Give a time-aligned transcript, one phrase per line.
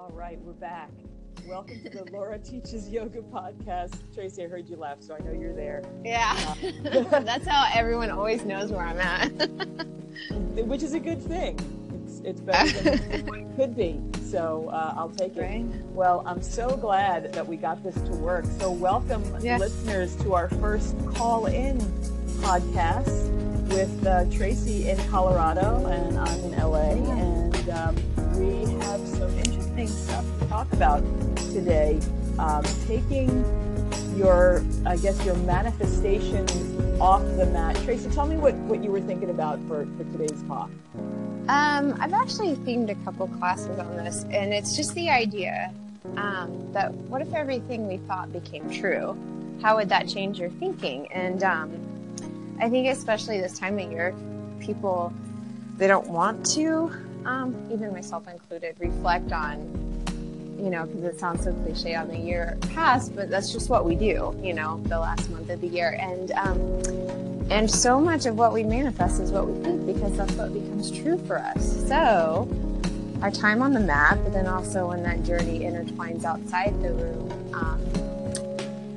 [0.00, 0.88] All right, we're back.
[1.46, 3.98] Welcome to the Laura Teaches Yoga podcast.
[4.14, 5.82] Tracy, I heard you laugh, so I know you're there.
[6.02, 6.54] Yeah.
[6.90, 9.28] Uh, That's how everyone always knows where I'm at.
[10.66, 11.58] which is a good thing.
[12.02, 14.00] It's, it's better than it could be.
[14.22, 15.42] So uh, I'll take it.
[15.42, 15.66] Right.
[15.92, 18.46] Well, I'm so glad that we got this to work.
[18.58, 19.58] So, welcome, Yeah.
[19.58, 21.76] listeners, to our first call in
[22.40, 23.28] podcast
[23.68, 26.92] with uh, Tracy in Colorado and I'm in LA.
[27.12, 27.96] And um,
[28.40, 31.02] we have some interesting stuff to talk about
[31.36, 32.00] today.
[32.38, 33.44] Um, taking
[34.16, 37.76] your, I guess, your manifestations off the mat.
[37.84, 40.70] Tracy, tell me what, what you were thinking about for, for today's talk.
[41.48, 45.72] Um, I've actually themed a couple classes on this, and it's just the idea
[46.16, 49.16] um, that what if everything we thought became true?
[49.62, 51.10] How would that change your thinking?
[51.12, 54.14] And um, I think, especially this time of year,
[54.60, 55.12] people
[55.76, 56.92] they don't want to,
[57.26, 59.58] um, even myself included, reflect on,
[60.58, 63.84] you know, because it sounds so cliche on the year past, but that's just what
[63.84, 66.60] we do, you know, the last month of the year, and um,
[67.50, 70.90] and so much of what we manifest is what we think because that's what becomes
[70.90, 71.88] true for us.
[71.88, 72.48] So,
[73.22, 77.54] our time on the mat, but then also when that journey intertwines outside the room,
[77.54, 77.80] um,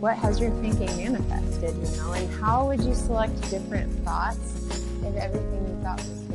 [0.00, 4.38] what has your thinking manifested, you know, and how would you select different thoughts
[5.04, 6.31] if everything you thought was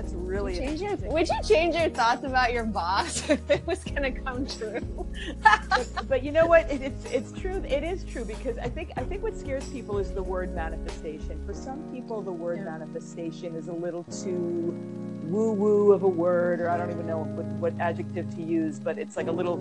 [0.00, 1.12] That's really Change your, interesting.
[1.12, 4.80] would you change your thoughts about your boss if it was going to come true?
[5.42, 6.70] but, but you know what?
[6.70, 7.64] It, it's it's true.
[7.66, 11.44] It is true because I think I think what scares people is the word manifestation.
[11.44, 12.78] For some people, the word Yeah.
[12.78, 14.72] manifestation is a little too
[15.24, 18.78] woo woo of a word, or I don't even know what, what adjective to use,
[18.78, 19.58] but it's like a little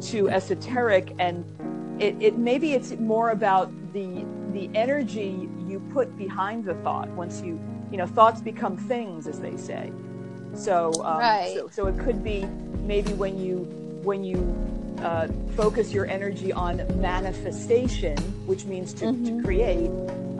[0.00, 1.44] too esoteric, and
[2.00, 4.24] it, it maybe it's more about the
[4.54, 7.10] the energy you put behind the thought.
[7.10, 7.60] Once you
[7.94, 9.92] you know thoughts become things, as they say.
[10.56, 11.52] So um, Right.
[11.54, 12.44] so, so it could be
[12.82, 13.58] maybe when you
[14.02, 14.38] when you
[15.00, 18.16] uh, focus your energy on manifestation,
[18.50, 19.44] which means to, to Mhm.
[19.44, 19.90] create,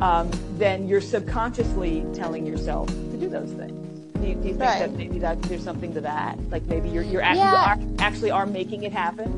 [0.03, 0.29] um,
[0.59, 3.79] then you're subconsciously telling yourself to do those things.
[4.21, 4.81] Do you, do you think Right.
[4.81, 6.37] that maybe that there's something to that?
[6.51, 7.77] Like maybe you're you're act- Yeah.
[7.77, 9.31] you are, actually are making it happen.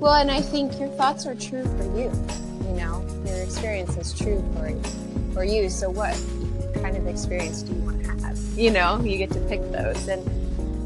[0.00, 2.10] Well, and I think your thoughts are true for you.
[3.58, 5.68] You know, your experience is true for for you.
[5.68, 6.14] So, what
[6.82, 8.38] kind of experience do you want to have?
[8.56, 10.06] You know, you get to pick those.
[10.06, 10.24] And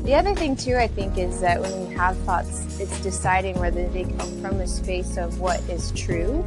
[0.07, 3.87] the other thing too, I think, is that when we have thoughts, it's deciding whether
[3.91, 6.45] they come from a space of what is true,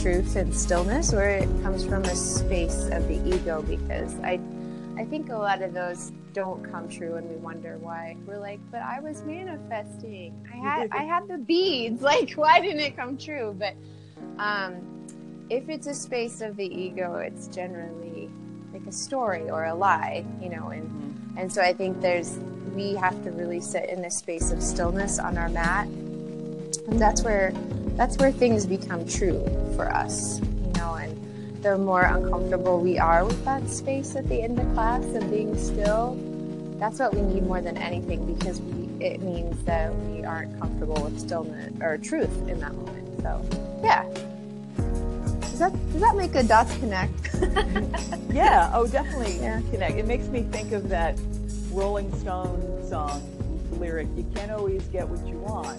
[0.00, 3.62] truth and stillness, or it comes from a space of the ego.
[3.62, 4.40] Because I,
[4.96, 8.16] I think a lot of those don't come true, and we wonder why.
[8.26, 10.44] We're like, but I was manifesting.
[10.52, 12.02] I had, I had the beads.
[12.06, 13.54] Like, why didn't it come true?
[13.58, 13.74] But
[14.38, 14.95] um,
[15.48, 18.28] if it's a space of the ego, it's generally
[18.72, 20.68] like a story or a lie, you know.
[20.68, 21.38] And mm-hmm.
[21.38, 22.38] and so I think there's
[22.74, 27.22] we have to really sit in a space of stillness on our mat, and that's
[27.22, 27.52] where
[27.96, 29.44] that's where things become true
[29.76, 30.94] for us, you know.
[30.94, 35.30] And the more uncomfortable we are with that space at the end of class and
[35.30, 36.18] being still,
[36.78, 41.02] that's what we need more than anything because we it means that we aren't comfortable
[41.02, 43.20] with stillness or truth in that moment.
[43.20, 43.44] So
[43.82, 44.04] yeah.
[45.56, 47.12] Does that does that make good dots connect?
[48.30, 48.70] Yeah.
[48.74, 49.62] Oh, definitely Yeah.
[49.70, 49.96] connect.
[49.96, 51.18] It makes me think of that
[51.72, 53.22] Rolling Stone song
[53.80, 54.08] lyric.
[54.14, 55.78] You can't always get what you want,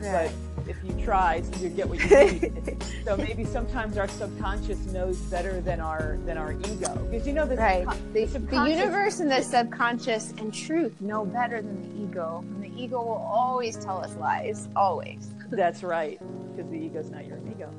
[0.00, 0.32] but
[0.66, 2.08] if you try, you get what you
[2.40, 2.84] need.
[3.04, 7.46] so maybe sometimes our subconscious knows better than our than our ego, because you know
[7.46, 7.86] the, Right.
[7.86, 12.42] subcon- The, the subconscious- universe and the subconscious and truth know better than the ego.
[12.56, 14.68] And the ego will always tell us lies.
[14.74, 15.30] Always.
[15.50, 16.18] That's right,
[16.56, 17.70] because the ego's not your ego,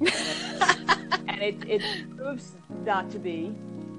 [1.28, 1.82] and it it
[2.16, 2.52] proves
[2.84, 3.54] not to be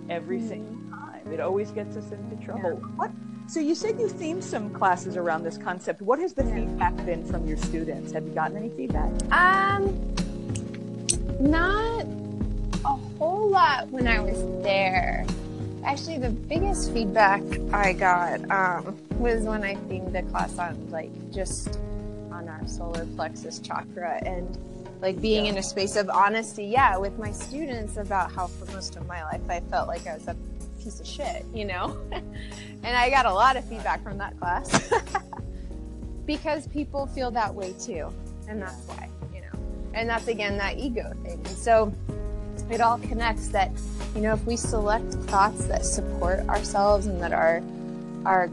[0.09, 1.31] every single time.
[1.31, 2.77] It always gets us into trouble.
[2.95, 3.11] What?
[3.47, 6.01] So you said you themed some classes around this concept.
[6.01, 6.55] What has the Yeah.
[6.55, 8.11] feedback been from your students?
[8.11, 9.11] Have you gotten any feedback?
[9.33, 9.89] Um,
[11.39, 12.05] not
[12.85, 15.25] a whole lot when I was there.
[15.83, 17.41] Actually, the biggest feedback
[17.73, 21.79] I got um, was when I themed the class on like just
[22.31, 24.57] on our solar plexus chakra and
[25.01, 28.95] like being in a space of honesty, yeah, with my students about how for most
[28.95, 30.35] of my life I felt like I was a
[30.81, 31.97] piece of shit, you know?
[32.11, 34.91] and I got a lot of feedback from that class
[36.25, 38.13] because people feel that way too.
[38.47, 39.59] And that's why, you know.
[39.93, 41.41] And that's again that ego thing.
[41.45, 41.93] And so
[42.69, 43.71] it all connects that,
[44.15, 47.63] you know, if we select thoughts that support ourselves and that are
[48.25, 48.49] are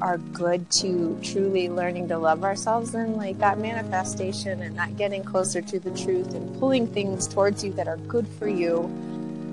[0.00, 5.22] are good to truly learning to love ourselves, then like that manifestation and that getting
[5.22, 8.84] closer to the truth and pulling things towards you that are good for you,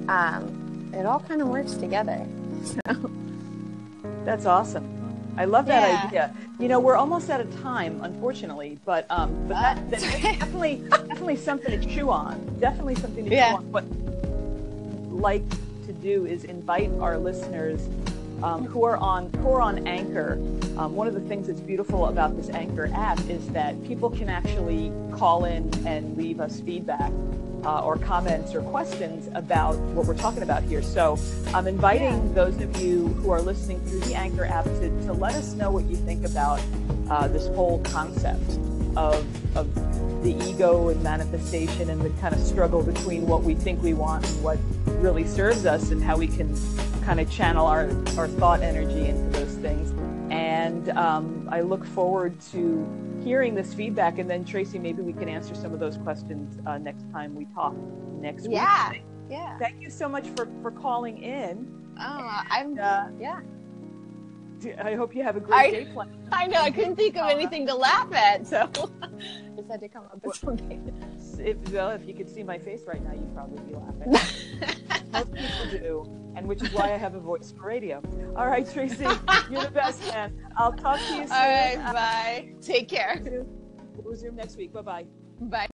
[0.09, 2.25] um, it all kind of works together.
[2.63, 3.11] So,
[4.25, 4.93] That's awesome.
[5.37, 6.05] I love that Yeah.
[6.05, 6.35] idea.
[6.59, 11.35] You know, we're almost out of time, unfortunately, but um, but that, that's definitely definitely
[11.35, 12.57] something to chew on.
[12.59, 13.51] Definitely something to Yeah.
[13.51, 13.71] chew on.
[13.71, 13.85] What
[15.21, 15.47] like
[15.85, 17.87] to do is invite our listeners
[18.43, 20.33] um, who are on who are on Anchor.
[20.77, 24.29] Um, one of the things that's beautiful about this Anchor app is that people can
[24.29, 27.11] actually call in and leave us feedback
[27.65, 30.81] uh, or comments or questions about what we're talking about here.
[30.81, 31.19] So
[31.53, 35.35] I'm inviting those of you who are listening through the Anchor app to, to let
[35.35, 36.61] us know what you think about
[37.09, 38.59] uh, this whole concept
[38.95, 39.25] of,
[39.55, 39.73] of
[40.23, 44.27] the ego and manifestation and the kind of struggle between what we think we want
[44.27, 44.57] and what
[45.01, 46.55] really serves us and how we can
[47.07, 49.91] kind of channel our, our thought energy into those things.
[50.29, 52.85] And um, I look forward to
[53.23, 54.19] hearing this feedback.
[54.19, 57.45] And then, Tracy, maybe we can answer some of those questions uh, next time we
[57.55, 57.73] talk
[58.19, 58.91] next Yeah.
[58.91, 59.03] week.
[59.29, 59.37] Yeah.
[59.37, 59.57] Yeah.
[59.57, 61.73] Thank you so much for, for calling in.
[61.97, 62.77] Oh, I'm.
[62.77, 63.39] Uh, Yeah.
[64.83, 65.87] I hope you have a great I- day.
[66.33, 66.59] I know.
[66.59, 68.67] I couldn't think of anything to laugh at, so
[69.55, 70.91] just had to come up with something.
[71.39, 74.73] If, well, if you could see my face right now, you'd probably be laughing.
[76.37, 78.01] Most people do, and which is why I have a voice for radio.
[78.35, 79.03] All right, Tracy,
[79.51, 80.33] you're the best, man.
[80.57, 81.31] I'll talk to you soon.
[81.31, 81.77] All right.
[81.93, 82.53] Bye.
[82.61, 83.21] Take care.
[83.95, 84.73] We'll resume next week.
[84.73, 85.05] Bye bye.
[85.41, 85.65] Bye.